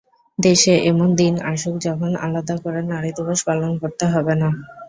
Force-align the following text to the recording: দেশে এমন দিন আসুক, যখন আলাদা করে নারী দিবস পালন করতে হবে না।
দেশে 0.39 0.73
এমন 0.91 1.09
দিন 1.15 1.33
আসুক, 1.51 1.75
যখন 1.87 2.11
আলাদা 2.25 2.55
করে 2.63 2.81
নারী 2.91 3.11
দিবস 3.17 3.39
পালন 3.47 3.71
করতে 3.81 4.05
হবে 4.13 4.33
না। 4.41 4.49